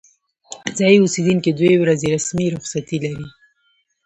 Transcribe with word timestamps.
ځايي 0.77 0.97
اوسیدونکي 1.01 1.51
دوې 1.59 1.73
ورځې 1.83 2.07
رسمي 2.15 2.47
رخصتي 2.55 2.97
لري. 3.05 3.27